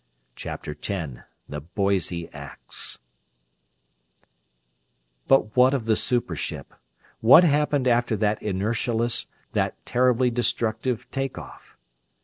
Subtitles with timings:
[0.35, 2.97] CHAPTER X The Boise Acts
[5.27, 6.73] But what of the super ship?
[7.19, 11.77] What happened after that inertialess, that terribly destructive take off?